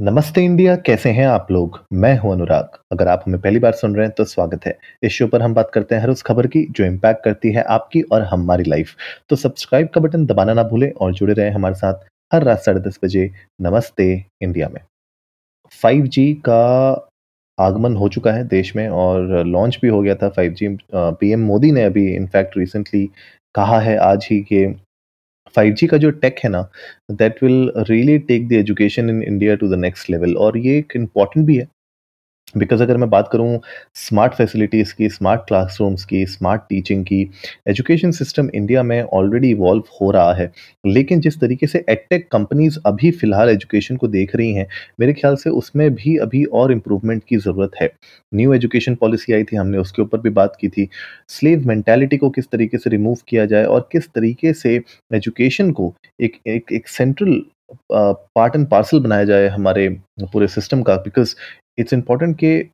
नमस्ते 0.00 0.42
इंडिया, 0.42 0.74
कैसे 0.76 1.10
हैं 1.10 1.26
आप 1.26 1.50
लोग? 1.50 1.78
मैं 1.92 2.16
हूँ 2.18 2.32
अनुराग। 2.32 2.78
अगर 2.92 3.08
आप 3.08 3.24
हमें 3.26 3.40
पहली 3.40 3.58
बार 3.58 3.72
सुन 3.72 3.94
रहे 3.94 4.06
हैं 4.06 4.14
तो 4.18 4.24
स्वागत 4.24 4.66
है। 4.66 4.76
इस 5.02 5.12
शो 5.12 5.26
पर 5.26 5.42
हम 5.42 5.54
बात 5.54 5.70
करते 5.74 5.94
हैं 5.94 6.02
हर 6.02 6.10
उस 6.10 6.22
खबर 6.22 6.46
की, 6.46 6.64
जो 6.70 6.84
इम्पैक्ट 6.84 7.24
करती 7.24 7.52
है 7.52 7.62
आपकी 7.64 8.02
और 8.02 8.22
हमारी 8.22 8.64
लाइफ 8.64 8.94
तो 9.30 9.36
सब्सक्राइब 9.36 9.88
का 9.88 10.00
बटन 10.00 10.24
दबाना 10.26 10.54
ना 10.54 10.62
भूलें 10.62 10.90
और 10.90 11.12
जुड़े 11.14 11.34
रहें 11.34 11.50
हमारे 11.50 11.74
साथ 11.74 12.08
हर 12.32 12.44
रात 12.44 12.62
साढ़े 12.62 12.80
दस 12.80 12.98
बजे 13.04 13.30
नमस्ते 13.60 14.10
इंडिया 14.42 14.68
में। 14.68 14.80
5G 15.82 16.32
का 16.48 16.90
आगमन 17.58 17.96
हो 17.96 18.08
चुका 18.08 18.32
है 18.32 18.48
देश 18.48 18.74
में 18.76 18.88
और 18.88 19.44
लॉन्च 19.46 19.78
भी 19.82 19.88
हो 19.88 20.02
गया 20.02 20.14
था 20.14 20.32
5G 20.38 20.76
पीएम 20.94 21.46
मोदी 21.46 21.72
ने 21.72 21.84
अभी 21.84 22.12
इनफैक्ट 22.14 22.58
रिसेंटली 22.58 23.08
कहा 23.54 23.80
है 23.80 23.96
आज 24.02 24.28
ही 24.30 24.40
कि 24.42 24.64
5G 25.58 25.86
का 25.86 25.96
जो 25.96 26.10
टेक 26.10 26.38
है 26.44 26.50
ना 26.50 26.62
that 27.10 27.42
will 27.42 27.72
really 27.90 28.18
take 28.18 28.48
the 28.48 28.52
education 28.52 29.10
in 29.10 29.22
India 29.22 29.54
to 29.54 29.68
the 29.68 29.78
next 29.78 30.10
level 30.10 30.34
और 30.36 30.58
ये 30.58 30.78
एक 30.78 30.92
इंपॉर्टेंट 30.96 31.46
भी 31.46 31.56
है। 31.56 31.68
बिकॉज़ 32.54 32.82
अगर 32.82 32.96
मैं 32.96 33.08
बात 33.10 33.28
करूँ 33.32 33.58
स्मार्ट 33.96 34.32
फैसिलिटीज़ 34.34 34.94
की, 34.94 35.08
स्मार्ट 35.08 35.40
क्लासरूम्स 35.48 36.04
की, 36.04 36.24
स्मार्ट 36.26 36.62
टीचिंग 36.68 37.04
की, 37.04 37.20
एजुकेशन 37.68 38.10
सिस्टम 38.10 38.48
इंडिया 38.54 38.82
में 38.82 39.00
ऑलरेडी 39.02 39.50
इवॉल्व 39.50 39.82
हो 40.00 40.10
रहा 40.10 40.32
है। 40.34 40.50
लेकिन 40.86 41.20
जिस 41.20 41.40
तरीके 41.40 41.66
से 41.66 41.84
एडटेक 41.88 42.28
कंपनीज़ 42.32 42.78
अभी 42.86 43.10
फ़िलहाल 43.10 43.48
एजुकेशन 43.50 43.96
को 43.96 44.08
देख 44.08 44.34
रही 44.36 44.52
हैं, 44.54 44.66
मेरे 45.00 45.12
ख़्याल 45.12 45.36
से 45.36 45.50
उसमें 45.52 45.88
भी 45.94 46.16
अभी 46.18 46.44
और 46.44 46.72
इम्प्रूवमेंट 46.72 47.22
की 47.28 47.36
ज़रूरत 47.36 47.70
है। 47.82 47.90
न्यू 48.32 48.54
एजुकेशन 48.54 48.94
पॉलिसी 48.94 49.32
आई 49.32 49.44
थी, 49.44 49.56
हमने 49.56 49.78
उसके 49.78 50.02
ऊपर 50.02 50.20
भी 50.20 50.30
बात 50.30 50.56
की 50.60 50.68
थी। 50.68 50.88
स्लेव 51.28 51.66
मैंटेलिटी 51.68 52.16
को 52.16 52.30
किस 52.30 52.50
तरीके 52.52 52.78
से 52.78 52.90
रिमूव 52.90 53.16
किया 53.28 53.44
जाए 53.46 53.64
और 53.64 53.88
किस 53.92 54.08
तरीके 54.08 54.52
से 54.54 54.74
एजुकेशन 55.14 55.70
को 55.72 55.92
एक 56.20 56.36
एक 56.48 56.72
एक 56.72 56.88
सेंट्रल 56.88 57.42
पार्ट 57.92 58.56
एंड 58.56 58.66
पार्सल 58.68 59.00
बनाया 59.00 59.24
जाए 59.24 59.48
हमारे 59.48 59.88
पूरे 60.22 60.46
सिस्टम 60.48 60.82
का 60.82 60.96
बिकॉज़ 60.96 61.34
इट्स 61.80 61.92
इंपॉर्टेंट 61.92 62.36
कि 62.36 62.70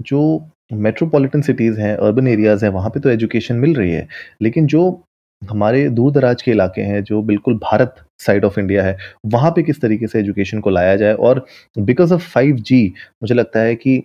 जो 0.00 0.48
मेट्रोपॉलिटन 0.72 1.42
सिटीज़ 1.42 1.80
हैं, 1.80 1.96
अर्बन 1.96 2.28
एरियाज़ 2.28 2.64
हैं, 2.64 2.72
वहाँ 2.72 2.90
पे 2.90 3.00
तो 3.00 3.10
एजुकेशन 3.10 3.56
मिल 3.56 3.74
रही 3.74 3.90
है। 3.92 4.08
लेकिन 4.42 4.66
जो 4.66 5.02
हमारे 5.42 5.88
दूर-दराज 5.88 6.42
के 6.42 6.50
इलाके 6.50 6.80
हैं, 6.80 7.02
जो 7.04 7.22
बिल्कुल 7.22 7.54
भारत 7.54 7.94
साइड 8.18 8.44
ऑफ़ 8.44 8.60
इंडिया 8.60 8.84
है, 8.84 8.96
वहाँ 9.26 9.50
पे 9.50 9.62
किस 9.62 9.80
तरीके 9.80 10.06
से 10.06 10.20
एजुकेशन 10.20 10.60
को 10.60 10.70
लाया 10.70 10.96
जाए 10.96 11.14
और 11.14 11.44
बिकॉज़ 11.78 12.14
ऑफ़ 12.14 12.38
5G 12.38 12.86
मुझे 13.22 13.34
लगता 13.34 13.60
है 13.60 13.74
कि 13.76 14.02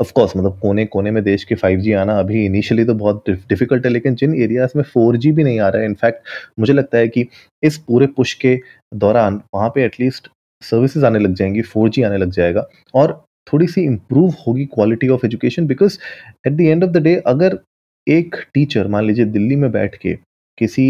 ऑफ़ 0.00 0.12
कोर्स 0.12 0.36
मतलब 0.36 0.58
कोने-कोने 0.62 1.10
में 1.10 1.22
देश 1.24 1.44
के 1.44 1.54
5G 1.54 1.92
आना 1.92 2.18
अभी 2.18 2.44
इनिशियली 2.46 2.84
तो 2.84 2.94
बहुत 2.94 3.30
डिफ़िकल्ट 3.30 3.86
है, 3.86 3.92
लेकिन 3.92 4.14
जिन 4.14 4.34
एरियाज़ 4.42 4.72
में 4.76 4.84
4G 4.84 5.32
भी 5.32 5.44
नहीं 5.44 5.60
आ 5.60 5.68
रहा 5.68 5.82
है, 5.82 5.88
इनफैक्ट 5.88 6.22
मुझे 6.60 6.72
लगता 6.72 6.98
है 6.98 7.08
कि 7.08 7.26
इस 7.62 7.78
पूरे 7.78 8.06
पुश 8.06 8.34
के 8.34 8.58
दौरान 8.94 9.40
वहाँ 9.54 9.68
पे 9.68 9.84
एटलीस्ट 9.84 10.28
सर्विसेज़ 10.62 11.06
आने 11.06 11.18
लग 11.18 11.34
जाएँगी, 11.34 11.62
4G 11.62 12.04
आने 12.04 12.16
लग 12.16 12.30
जाएगा 12.30 12.66
और 12.94 13.24
थोड़ी-सी 13.52 13.82
इम्प्रूव 13.82 14.34
होगी 14.46 14.64
quality 14.64 15.08
of 15.08 15.26
education 15.26 15.66
because 15.66 15.98
at 16.46 16.52
the 16.52 16.60
end 16.60 16.84
of 16.84 16.90
the 16.90 17.02
day 17.02 17.14
अगर 17.26 17.58
एक 18.06 18.36
टीचर 18.54 18.88
मान 18.88 19.04
लीजिए 19.04 19.24
दिल्ली 19.24 19.56
में 19.56 19.70
बैठ 19.72 19.96
के 19.96 20.14
किसी 20.58 20.86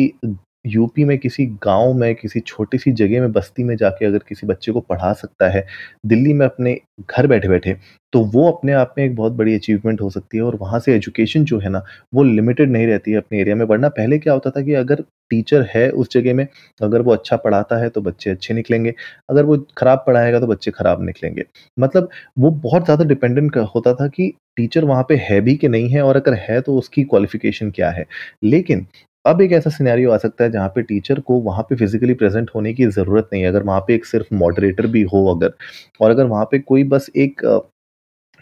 यूपी 0.64 1.04
में 1.04 1.16
किसी 1.18 1.44
गाँव 1.64 1.92
में, 1.94 2.14
किसी 2.14 2.40
छोटी-सी 2.40 2.92
जगह 2.92 3.20
में, 3.20 3.32
बस्ती 3.32 3.64
में 3.64 3.76
जाके 3.76 4.06
अगर 4.06 4.18
किसी 4.28 4.46
बच्चे 4.46 4.72
को 4.72 4.80
पढ़ा 4.82 5.12
सकता 5.14 5.48
है, 5.50 5.64
दिल्ली 6.06 6.32
में 6.32 6.44
अपने 6.46 6.78
घर 7.10 7.26
बैठे-बैठे, 7.26 7.76
तो 8.12 8.20
वो 8.26 8.50
अपने 8.50 8.72
आप 8.72 8.94
में 8.98 9.04
एक 9.04 9.14
बहुत 9.16 9.32
बड़ी 9.34 9.54
अचीवमेंट 9.54 10.00
हो 10.00 10.10
सकती 10.10 10.36
है 10.36 10.42
और 10.42 10.56
वहाँ 10.56 10.80
से 10.80 10.94
एजुकेशन 10.94 11.44
जो 11.44 11.58
है 11.58 11.68
ना, 11.70 11.82
वो 12.14 12.22
लिमिटेड 12.24 12.70
नहीं 12.70 12.86
रहती 12.86 13.10
है 13.10 13.16
अपने 13.16 13.40
एरिया 13.40 13.56
में। 13.56 13.64
वरना 13.66 13.88
पहले 13.90 14.18
क्या 14.18 14.32
होता 14.32 14.50
था 14.50 14.62
कि 14.62 14.74
अगर 14.74 15.02
टीचर 15.30 15.66
है 15.70 15.88
उस 15.92 16.08
जगह 16.12 16.34
में, 16.34 16.46
अगर 16.80 17.02
वो 17.02 17.12
अच्छा 17.12 17.36
पढ़ाता 17.38 17.76
है 17.76 17.88
तो 17.90 18.00
बच्चे 18.00 18.30
अच्छे 18.30 18.54
निकलेंगे, 18.54 18.94
अगर 19.30 19.44
वो 19.44 19.56
खराब 19.78 20.04
पढ़ाएगा 20.06 20.40
तो 20.40 20.46
बच्चे 20.46 20.70
खराब 20.70 21.02
निकलेंगे। 21.04 21.44
मतलब 21.76 22.08
वो 22.38 22.50
बहुत 22.60 22.84
ज़्यादा 22.84 23.04
डिपेंडेंट 23.04 23.56
होता 23.74 23.94
था 23.94 24.08
कि 24.08 24.32
टीचर 24.56 24.84
वहाँ 24.84 25.02
पे 25.08 25.16
है 25.22 25.40
भी 25.40 25.54
कि 25.56 25.68
नहीं 25.68 25.88
है 25.88 26.02
और 26.02 26.16
अगर 26.16 26.34
है 26.42 26.60
तो 26.60 26.76
उसकी 26.78 27.02
क्वालिफ़िकेशन 27.04 27.70
क्या 27.70 27.90
है। 27.90 28.04
लेकिन 28.44 28.86
अब 29.24 29.40
एक 29.42 29.52
ऐसा 29.52 29.70
सिनेरियो 29.70 30.10
आ 30.12 30.16
सकता 30.18 30.44
है 30.44 30.50
जहाँ 30.50 30.68
पे 30.74 30.82
टीचर 30.82 31.20
को 31.20 31.38
वहाँ 31.42 31.62
पे 31.68 31.76
फिज़िकली 31.76 32.14
प्रेज़ेंट 32.14 32.50
होने 32.54 32.72
की 32.74 32.86
ज़रूरत 32.88 33.28
नहीं 33.32 33.42
है। 33.42 33.48
अगर 33.48 33.62
वहाँ 33.62 33.80
पे 33.86 33.94
एक 33.94 34.04
सिर्फ़ 34.06 34.34
मॉडरेटर 34.34 34.86
भी 34.86 35.02
हो 35.04 35.24
अगर 35.34 35.52
और 36.00 36.10
अगर 36.10 36.24
वहाँ 36.26 36.44
पे 36.50 36.58
कोई 36.60 36.84
बस 36.86 37.10
एक 37.16 37.42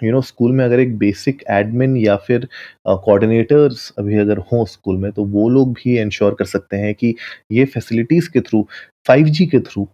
यू 0.01 0.13
नो 0.13 0.21
स्कूल 0.23 0.53
में 0.53 0.65
अगर 0.65 0.81
एक 0.81 0.97
बेसिक 0.99 1.43
एडमिन 1.51 1.97
या 1.99 2.17
फिर 2.19 2.49
कोऑर्डिनेटर्स 2.89 3.93
अभी 3.99 4.19
अगर 4.19 4.39
हों 4.53 4.65
स्कूल 4.67 4.97
में, 4.99 5.11
तो 5.13 5.25
वो 5.27 5.49
लोग 5.51 5.73
भी 5.75 5.99
इंश्योर 6.01 6.35
कर 6.35 6.45
सकते 6.47 6.77
हैं 6.79 6.95
कि 6.97 7.15
ये 7.53 7.65
फैसिलिटीज़ 7.67 8.31
के 8.33 8.41
थ्रू, 8.43 8.67
5G 9.07 9.47
के 9.47 9.61
थ्रू 9.63 9.89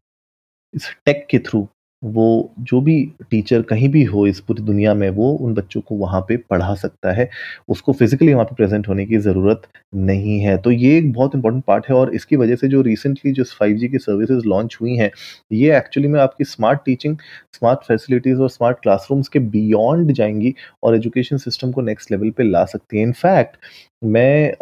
इस 0.75 0.91
टेक 1.07 1.27
के 1.31 1.39
थ्रू 1.41 1.69
वो 2.03 2.53
जो 2.61 2.81
भी 2.81 2.95
टीचर 3.31 3.63
कहीं 3.63 3.89
भी 3.89 4.03
हो 4.05 4.27
इस 4.27 4.41
पूरी 4.41 4.63
दुनिया 4.63 4.95
में 4.95 5.09
वो 5.11 5.31
उन 5.33 5.55
बच्चों 5.55 5.81
को 5.81 5.95
वहाँ 5.97 6.21
पे 6.29 6.37
पढ़ा 6.51 6.75
सकता 6.75 7.13
है। 7.13 7.29
उसको 7.69 7.93
फ़िज़िकली 7.93 8.33
वहाँ 8.35 8.45
पे 8.45 8.55
प्रेज़ेंट 8.55 8.89
होने 8.89 9.07
की 9.07 9.19
ज़रूरत 9.19 9.63
नहीं 9.97 10.39
है। 10.41 10.57
तो 10.59 10.71
ये 10.71 10.97
एक 10.99 11.13
बहुत 11.13 11.35
इंपॉर्टेंट 11.35 11.65
पार्ट 11.65 11.87
है 11.89 11.95
और 11.97 12.15
इसकी 12.15 12.37
वज़ह 12.37 12.57
से 12.57 12.69
जो 12.69 12.81
रिसेंटली 12.83 13.33
जो 13.33 13.45
5G 13.45 13.89
की 13.89 13.99
सर्विसेज़ 13.99 14.47
लॉन्च 14.47 14.77
हुई 14.81 14.97
हैं, 14.97 15.11
ये 15.53 15.77
एक्चुअली 15.77 16.09
में 16.09 16.21
आपकी 16.21 16.45
स्मार्ट 16.45 16.81
टीचिंग, 16.85 17.17
स्मार्ट 17.53 17.85
फैसिलिटीज़ 17.89 18.41
और 18.41 18.51
स्मार्ट 18.51 18.79
क्लासरूम्स 18.83 19.29
के 19.29 19.39
बियॉन्ड 19.39 20.13
जाएँगी 20.13 20.55
और 20.83 20.97
एजुकेशन 20.97 21.37
सिस्टम 21.39 21.73
को 21.73 21.81
नेक्स्ट 21.83 22.11
लेवल 22.11 22.31
पर 22.31 22.45
ला 22.45 22.65
सकती 22.67 22.99
हैं। 22.99 23.07
इनफैक्ट 23.07 23.57
मैं 24.03 24.53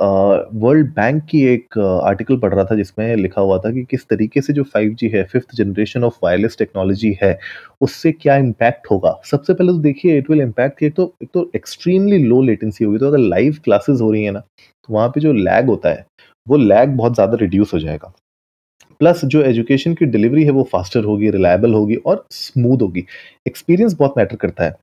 वर्ल्ड 0.60 0.88
बैंक 0.94 1.22
की 1.24 1.42
एक 1.44 1.78
आर्टिकल 1.78 2.36
पढ़ 2.38 2.54
रहा 2.54 2.64
था 2.64 2.74
जिसमें 2.76 3.14
लिखा 3.16 3.40
हुआ 3.40 3.58
था 3.58 3.70
कि 3.72 3.84
किस 3.90 4.06
तरीके 4.08 4.40
से 4.40 4.52
जो 4.52 4.64
5G 4.66 5.08
है, 5.14 5.22
fifth 5.24 5.54
generation 5.56 6.04
of 6.04 6.18
wireless 6.24 6.56
technology 6.58 7.16
है, 7.22 7.38
उससे 7.80 8.12
क्या 8.12 8.36
इम्पैक्ट 8.36 8.90
होगा। 8.90 9.18
सबसे 9.24 9.54
पहले 9.54 9.72
तो 9.72 9.78
देखिए 9.78 10.18
इट 10.18 10.30
विल 10.30 10.40
इम्पैक्ट 10.40 10.82
एक 10.82 10.94
तो 10.94 11.12
एक 11.22 11.28
तो 11.34 11.50
एक्सट्रीमली 11.56 12.18
लो 12.18 12.42
लेटेंसी 12.42 12.84
होगी, 12.84 12.98
तो 12.98 13.06
अगर 13.06 13.18
लाइव 13.18 13.56
क्लासेस 13.64 14.00
हो 14.00 14.10
रही 14.12 14.24
है 14.24 14.30
ना, 14.30 14.40
तो 14.40 14.94
वहाँ 14.94 15.08
पे 15.08 15.20
जो 15.20 15.32
लैग 15.32 15.66
होता 15.66 15.90
है, 15.90 16.06
वो 16.46 16.56
लैग 16.56 16.96
बहुत 16.96 17.14
ज़्यादा 17.14 17.36
रिड्यूस 17.40 17.74
हो 17.74 17.78
जाएगा। 17.78 18.12
प्लस 19.00 19.24
जो 19.26 19.42
एजुकेशन 19.42 19.94
की 19.94 20.06
डिलीवरी 20.06 20.44
है 20.44 20.50
वो 20.50 20.62
फास्टर 20.72 21.04
होगी, 21.04 21.30
रिलायबल 21.30 21.74
होगी 21.74 21.96
और 21.96 22.24
स्मूथ 22.32 22.82
होगी। 22.82 23.04
एक्सपीरियंस 23.46 23.94
बहुत 23.94 24.14
मैटर 24.18 24.36
करता 24.36 24.64
है। 24.64 24.74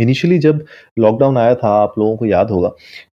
इनिशियली 0.00 0.38
जब 0.38 0.64
लॉकडाउन 0.98 1.38
आया 1.38 1.54
था, 1.54 1.68
आप 1.68 1.94
लोगों 1.98 2.16
को 2.16 2.26
याद 2.26 2.50
होगा 2.50 2.68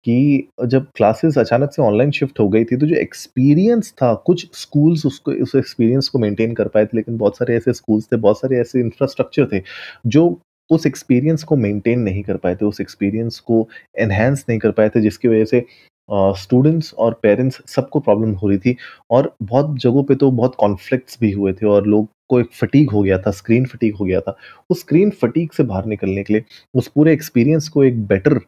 कि 0.05 0.47
जब 0.65 0.87
क्लासेस 0.95 1.37
अचानक 1.37 1.71
से 1.71 1.81
ऑनलाइन 1.81 2.11
शिफ्ट 2.11 2.39
हो 2.39 2.49
गई 2.49 2.63
थी, 2.63 2.77
तो 2.77 2.85
जो 2.85 2.95
एक्सपीरियंस 2.95 3.91
था, 3.91 4.13
कुछ 4.13 4.49
स्कूल्स 4.53 5.05
उसको 5.05 5.31
उस 5.31 5.55
एक्सपीरियंस 5.55 6.09
को 6.09 6.19
मेंटेन 6.19 6.53
कर 6.53 6.67
पाए 6.67 6.85
थे, 6.85 6.97
लेकिन 6.97 7.17
बहुत 7.17 7.37
सारे 7.37 7.55
ऐसे 7.55 7.73
स्कूल्स 7.73 8.05
थे, 8.11 8.15
बहुत 8.15 8.39
सारे 8.39 8.59
ऐसे 8.59 8.79
इंफ्रास्ट्रक्चर 8.79 9.47
थे, 9.53 9.61
जो 10.07 10.39
उस 10.69 10.85
एक्सपीरियंस 10.87 11.43
को 11.43 11.55
मेंटेन 11.55 11.99
नहीं 11.99 12.23
कर 12.23 12.37
पाए 12.37 12.55
थे, 12.55 12.65
उस 12.65 12.81
एक्सपीरियंस 12.81 13.39
को 13.39 13.67
एनहेंस 13.99 14.45
नहीं 14.49 14.59
कर 14.59 14.71
पाए 14.71 14.89
थे, 14.89 15.01
जिसकी 15.01 15.27
वजह 15.27 15.45
से 15.45 15.65
स्टूडेंट्स 16.09 16.93
और 16.95 17.19
पेरेंट्स 17.23 17.61
सबको 17.67 17.99
प्रॉब्लम 17.99 18.31
हो 18.33 18.49
रही 18.49 18.57
थी 18.59 18.75
और 19.11 19.33
बहुत 19.43 19.77
जगहों 19.81 20.03
पे 20.03 20.15
तो 20.15 20.31
बहुत 20.31 20.55
कॉन्फ्लिक्ट्स 20.59 21.17
भी 21.21 21.31
हुए 21.31 21.53
थे 21.53 21.65
और 21.67 21.87
लोग 21.87 22.07
को 22.29 22.39
एक 22.39 22.49
फटीक 22.53 22.89
हो 22.91 23.01
गया 23.03 23.17
था, 23.19 23.31
स्क्रीन 23.31 23.65
फटीक 23.65 23.95
हो 23.95 24.05
गया 24.05 24.19
था। 24.21 24.35
उस 24.69 24.79
स्क्रीन 24.79 25.09
फटीक 25.21 25.53
से 25.53 25.63
बाहर 25.63 25.85
निकलने 25.85 26.23
के 26.23 26.33
लिए, 26.33 26.43
उस 26.75 26.87
पूरे 26.95 27.13
एक्सपीरियंस 27.13 27.67
को 27.69 27.83
एक 27.83 27.99
बेटर 28.07 28.39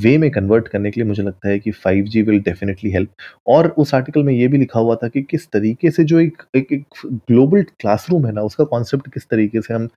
वे 0.00 0.16
में 0.18 0.30
कन्वर्ट 0.30 0.68
करने 0.68 0.90
के 0.90 1.00
लिए 1.00 1.08
मुझे 1.08 1.22
लगता 1.22 1.48
है 1.48 1.58
कि 1.58 1.70
5G 1.76 2.22
विल 2.26 2.40
डेफिनेटली 2.42 2.90
हेल्प 2.90 3.10
और 3.48 3.68
उस 3.78 3.94
आर्टिकल 3.94 4.22
में 4.24 4.32
ये 4.34 4.48
भी 4.48 4.58
लिखा 4.58 4.80
हुआ 4.80 4.94
था 5.02 5.08
कि 5.08 5.22
किस 5.22 5.46
तरीके 5.52 5.90
से 5.90 6.04
जो 6.04 6.20
एक 6.20 6.42
एक 6.56 6.72
एक 6.72 6.84
ग्लोबल 7.06 7.62
क्लासरूम 7.80 8.26
है 8.26 8.32
ना, 8.32 8.42
उसका 8.42 8.64
कॉन्सेप्ट 8.66 9.12
किस 9.14 9.28
तरीके 9.30 9.60
से 9.62 9.74
हम 9.74 9.88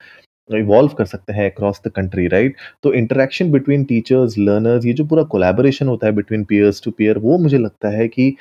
इवॉल्व 0.50 0.92
कर 0.98 1.04
सकते 1.04 1.32
हैं 1.32 1.50
अक्रॉस 1.50 1.80
द 1.86 1.90
कंट्री 1.90 2.26
राइट? 2.28 2.56
तो 2.82 2.92
इंटरेक्शन 2.94 3.50
बिटवीन 3.52 3.84
टीचर्स, 3.84 4.38
लर्नर्स 4.38 4.86
ये 4.86 4.92
जो 4.92 5.04
पूरा 5.04 5.22
कोलैबोरेशन 5.34 5.88
होता 5.88 6.06
है 6.06 6.12
बिटवीन 6.12 6.44
पीयर्स 6.44 6.82
टू 6.84 6.90
पीयर 6.90 7.18
वो 7.18 7.38
मुझे 7.38 7.58
लगता 7.58 7.88
है 7.88 8.08
कि 8.08 8.34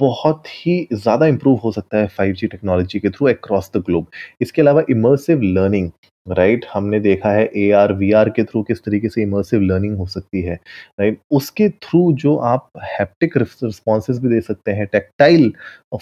बहुत 0.00 0.46
ही 0.48 0.86
ज़्यादा 0.92 1.26
इम्प्रूव 1.26 1.56
हो 1.64 1.72
सकता 1.72 1.98
है 1.98 2.08
5G 2.10 2.46
टेक्नोलॉजी 2.50 2.98
के 3.00 3.10
थ्रू 3.10 3.26
अक्रॉस 3.28 3.70
द 3.76 3.82
ग्लोब। 3.86 4.06
इसके 4.40 4.62
अलावा 4.62 4.82
इमर्सिव 4.90 5.42
लर्निंग, 5.42 5.90
राइट? 6.30 6.60
right? 6.60 6.74
हमने 6.74 7.00
देखा 7.00 7.30
है 7.30 7.50
ए 7.56 7.70
आर 7.70 7.92
वी 7.92 8.12
आर 8.12 8.28
के 8.28 8.44
थ्रू 8.44 8.62
किस 8.62 8.80
तरीके 8.80 9.08
से 9.08 9.22
इमर्सिव 9.22 9.60
लर्निंग 9.60 9.96
हो 9.96 10.06
सकती 10.06 10.42
है, 10.42 10.54
राइट? 11.00 11.14
right? 11.14 11.26
उसके 11.30 11.68
थ्रू 11.68 12.12
जो 12.12 12.36
आप 12.36 12.68
हैप्टिक 12.82 13.36
रिस 13.36 13.56
रिस्पॉन्सेज़ 13.64 14.20
भी 14.20 14.28
दे 14.28 14.40
सकते 14.40 14.70
हैं, 14.70 14.86
टेक्टाइल 14.86 15.52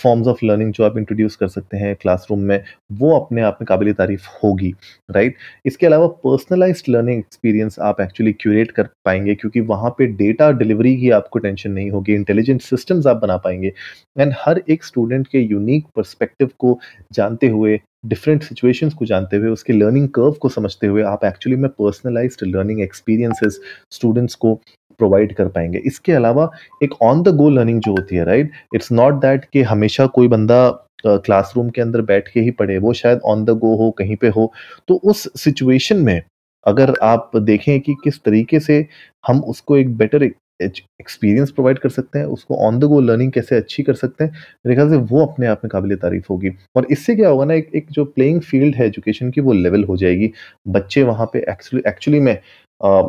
फॉर्म्स 0.03 0.27
ऑफ़ 0.27 0.45
लर्निंग 0.45 0.73
जो 0.73 0.85
आप 0.85 0.99
इंट्रोड्यूस 0.99 1.37
कर 1.37 1.49
सकते 1.49 1.77
हैं 1.77 1.95
क्लासरूम 1.97 2.41
में, 2.41 2.65
वो 2.93 3.17
अपने 3.19 3.43
आप 3.43 3.59
में 3.61 3.67
काबिल-ए-तारीफ़ 3.67 4.27
होगी, 4.45 4.75
राइट? 5.11 5.33
right? 5.33 5.67
इसके 5.67 5.87
अलावा 5.87 6.07
पर्सनलाइज 6.07 6.83
लर्निंग 6.89 7.19
एक्सपीरियंस 7.19 7.79
आप 7.81 8.01
एक्चुअली 8.01 8.33
क्यूरेट 8.33 8.71
कर 8.71 8.89
पाएँगे 9.05 9.35
क्योंकि 9.35 9.61
वहाँ 9.61 9.91
पर 9.91 10.05
डेटा 10.17 10.51
डिलीवरी 10.53 10.97
की 10.97 11.11
आपको 11.11 11.39
टेंशन 11.39 11.71
नहीं 11.71 11.91
होगी, 11.91 12.15
इंटेलिजेंट 12.15 12.63
सिस्टम्स 12.63 13.07
आप 13.07 13.17
बना 13.17 13.37
पाएँगे 13.37 13.73
एंड 14.21 14.35
हर 14.39 14.63
एक 14.69 14.85
स्टूडेंट 14.85 15.27
के 15.27 15.39
यूनिक 15.39 15.87
पर्सपेक्टिव 15.97 16.51
को 16.59 16.79
जानते 17.13 17.49
हुए, 17.49 17.81
डिफरेंट 18.07 18.43
सिचुएशंस 18.43 18.95
को 18.95 19.05
जानते 19.05 19.37
हुए, 19.37 19.51
उसके 19.51 19.73
लर्निंग 19.73 20.09
कर्व 20.09 20.33
को 20.41 20.49
समझते 20.49 20.87
हुए 20.87 21.03
आप 21.05 21.25
एक्चुअली 21.25 21.57
में 21.57 21.69
पर्सनलाइज़्ड 21.71 22.47
लर्निंग 22.47 22.81
एक्सपीरियंसेस 22.83 23.61
स्टूडेंट्स 23.91 24.35
को 24.35 24.55
प्रोवाइड 25.01 25.35
कर 25.37 25.49
पाएँगे 25.49 25.79
इसके 25.87 26.13
अलावा 26.13 26.51
एक 26.83 26.95
ऑन 27.03 27.23
द 27.23 27.35
गो 27.37 27.49
लर्निंग 27.51 27.81
जो 27.81 27.93
होती 27.93 28.17
है, 28.17 28.25
राइट? 28.25 28.51
इट्स 28.75 28.93
नॉट 28.93 29.21
दैट 29.21 29.45
कि 29.53 29.63
हमेशा 29.63 30.07
कोई 30.07 30.29
बंदा 30.29 30.69
क्लासरूम 31.07 31.69
के 31.71 31.81
अंदर 31.81 32.01
बैठ 32.03 32.29
के 32.29 32.41
ही 32.41 32.51
पढ़े 32.51 32.79
वो 32.79 32.93
शायद 32.93 33.21
ऑन 33.25 33.45
द 33.45 33.51
गो 33.59 33.75
हो 33.77 33.91
कहीं 33.91 34.17
पे 34.17 34.29
हो 34.29 34.53
तो 34.89 34.95
उस 35.05 35.29
सिचुएशन 35.43 35.97
में 35.97 36.21
अगर 36.67 36.93
आप 37.03 37.31
देखें 37.37 37.81
कि 37.81 37.95
किस 38.05 38.23
तरीके 38.25 38.61
से 38.61 38.87
हम 39.27 39.41
उसको 39.45 39.77
एक 39.77 39.97
बेटर 39.97 40.23
एक्सपीरियंस 40.61 41.51
प्रोवाइड 41.51 41.79
कर 41.79 41.89
सकते 41.89 42.19
हैं 42.19 42.27
उसको 42.29 42.57
ऑन 42.67 42.79
द 42.79 42.85
गो 42.85 43.01
लर्निंग 43.01 43.33
कैसे 43.33 43.57
अच्छी 43.57 43.83
कर 43.83 43.95
सकते 43.95 44.25
हैं 44.25 44.31
मेरे 44.67 44.75
ख्याल 44.77 44.91
से 44.91 44.97
वो 45.13 45.25
अपने 45.27 45.47
आप 45.47 45.61
में 45.65 45.69
काबिल 45.71 45.97
तारीफ़ 45.97 46.27
होगी। 46.31 46.51
और 46.77 46.87
इससे 46.91 47.17
क्या 47.17 47.29
होगा 47.29 47.45
ना 47.45 47.55
एक 47.55 47.71
एक 47.75 47.91
जो 47.93 48.05
प्लेइंग 48.07 48.41
फ़ील्ड 48.43 48.75
है 48.77 48.87
एजुकेशन 48.87 49.31
की 49.31 49.41
वो 49.41 49.53
लेवल 49.53 49.85
हो 49.85 49.97
जाएगी। 49.97 50.33
बच्चे 50.69 51.03
वहाँ 51.03 51.27
पे 51.33 51.45
एक्चुअली 51.51 52.21
में 52.21 52.39
आ, 52.81 53.03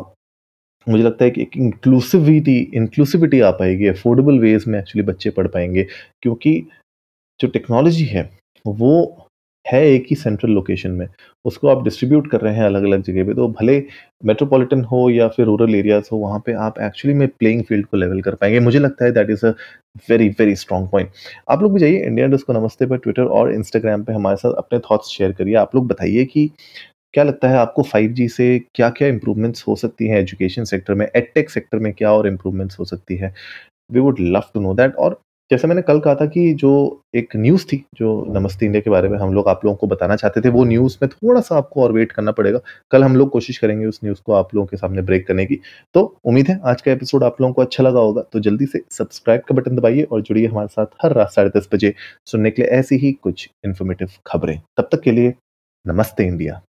मुझे 0.86 1.02
लगता 1.04 1.24
है 1.24 1.30
कि 1.30 1.42
एक 1.42 1.56
इंक्लूसिविटी 1.56 2.58
इंक्लूसिविटी 2.74 3.40
आ 3.40 3.50
पाएगी 3.52 3.86
अफोर्डेबल 3.86 4.38
वेज 4.40 4.64
में 4.68 4.78
एक्चुअली 4.78 5.06
बच्चे 5.06 5.30
पढ़ 5.30 5.46
पाएँगे। 5.48 5.86
क्योंकि 6.22 6.62
जो 7.40 7.48
टेक्नोलॉजी 7.48 8.04
है 8.06 8.30
वो 8.64 9.27
है 9.72 9.82
एक 9.86 10.06
ही 10.10 10.16
सेंट्रल 10.16 10.50
लोकेशन 10.50 10.90
में। 10.90 11.06
उसको 11.44 11.68
आप 11.68 11.82
डिस्ट्रीब्यूट 11.84 12.30
कर 12.30 12.40
रहे 12.40 12.54
हैं 12.54 12.64
अलग 12.64 12.84
अलग 12.84 13.02
जगह 13.02 13.24
पे 13.24 13.34
तो 13.34 13.48
भले 13.60 13.82
मेट्रोपॉलिटन 14.24 14.82
हो 14.84 15.08
या 15.10 15.28
फिर 15.28 15.46
रूरल 15.46 15.74
एरियाज़ 15.74 16.08
हो 16.12 16.18
वहाँ 16.18 16.38
पे 16.46 16.52
आप 16.58 16.78
एक्चुअली 16.80 17.16
में 17.18 17.26
प्लेइंग 17.28 17.62
फ़ील्ड 17.64 17.86
को 17.86 17.96
लेवल 17.96 18.20
कर 18.22 18.34
पाएँगे। 18.34 18.60
मुझे 18.60 18.78
लगता 18.78 19.04
है 19.04 19.12
that 19.12 19.30
is 19.30 19.46
a 19.46 19.50
very 20.10 20.28
very 20.28 20.54
strong 20.56 20.88
point 20.88 21.10
आप 21.50 21.62
लोग 21.62 21.72
भी 21.74 21.80
जाइए 21.80 22.04
इंडिया 22.06 22.26
इंडस्ट 22.26 22.46
को 22.46 22.52
नमस्ते 22.52 22.86
पर 22.86 22.98
ट्विटर 22.98 23.24
और 23.24 23.52
इंस्टाग्राम 23.54 24.04
पर 24.04 24.12
हमारे 24.12 24.36
साथ 24.36 24.52
अपने 24.54 24.78
थॉट्स 24.90 25.08
शेयर 25.08 25.32
करिए। 25.32 25.54
आप 25.54 25.74
लोग 25.74 25.86
बताइए 25.88 26.24
कि 26.24 26.50
क्या 27.14 27.24
लगता 27.24 27.48
है 27.48 27.56
आपको 27.56 27.82
5G 27.84 28.28
से 28.28 28.58
क्या-क्या 28.74 29.08
इंप्रूवमेंट्स 29.08 29.64
हो 29.68 29.76
सकती 29.76 30.08
हैं 30.08 30.18
एजुकेशन 30.18 30.64
सेक्टर 30.64 30.94
में, 30.94 31.06
एडटेक 31.16 31.50
सेक्टर 31.50 31.78
में 31.78 31.92
क्या 31.92 32.12
और 32.12 32.28
इंप्रूवमेंट्स 32.28 32.78
हो 32.78 32.84
सकती 32.84 33.16
है? 33.16 33.34
We 33.92 34.00
would 34.00 34.16
love 34.20 34.42
to 34.54 34.60
know 34.60 34.74
that 34.74 34.94
और 34.96 35.20
जैसे 35.50 35.68
मैंने 35.68 35.82
कल 35.82 36.00
कहा 36.00 36.14
था 36.14 36.26
कि 36.26 36.54
जो 36.54 37.02
एक 37.14 37.28
न्यूज़ 37.36 37.66
थी, 37.66 37.84
जो 37.94 38.26
नमस्ते 38.28 38.66
इंडिया 38.66 38.80
के 38.80 38.90
बारे 38.90 39.08
में 39.08 39.18
हम 39.18 39.34
लोग 39.34 39.48
आप 39.48 39.64
लोगों 39.64 39.76
को 39.76 39.86
बताना 39.86 40.16
चाहते 40.16 40.40
थे, 40.40 40.48
वो 40.48 40.64
न्यूज़ 40.64 40.98
में 41.02 41.08
थोड़ा-सा 41.08 41.56
आपको 41.56 41.82
और 41.82 41.92
वेट 41.92 42.12
करना 42.12 42.32
पड़ेगा। 42.32 42.60
कल 42.90 43.04
हम 43.04 43.16
लोग 43.16 43.30
कोशिश 43.30 43.58
करेंगे 43.58 43.86
उस 43.86 44.00
न्यूज़ 44.04 44.22
को 44.26 44.32
आप 44.32 44.54
लोगों 44.54 44.66
के 44.66 44.76
सामने 44.76 45.02
ब्रेक 45.02 45.26
करने 45.26 45.46
की। 45.46 45.58
तो 45.94 46.16
उम्मीद 46.24 46.48
है 46.48 46.60
आज 46.64 46.82
का 46.82 46.92
एपिसोड 46.92 47.24
आप 47.24 47.40
लोगों 47.40 47.54
को 47.54 47.62
अच्छा 47.62 47.84
लगा 47.84 48.00
होगा, 48.00 48.22
तो 48.22 48.40
जल्दी 48.40 48.66
से 48.66 48.82
सब्सक्राइब 48.90 49.40
का 49.40 49.54
बटन 49.54 49.76
दबाइए 49.76 50.02
और 50.02 50.22
जुड़िए 50.22 50.46
हमारे 50.46 50.68
साथ 50.68 50.86
हर 51.02 51.12
रात 51.12 51.32
साढ़े 51.32 51.50
दस 51.56 51.68
बजे 51.74 51.94
सुनने 52.26 52.50
के 52.50 52.62
लिए 52.62 52.70
ऐसी 52.70 52.96
ही 52.96 53.12
कुछ 53.12 53.50
इन्फॉर्मेटिव 53.64 54.08
खबरें। 54.26 54.60
तब 54.76 54.88
तक 54.92 55.00
के 55.00 55.10
लिए 55.10 55.34
नमस्ते 55.86 56.24
इंडिया। 56.24 56.62